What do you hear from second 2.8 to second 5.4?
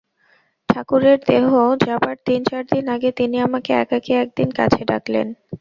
আগে তিনি আমাকে একাকী একদিন কাছে ডাকলেন।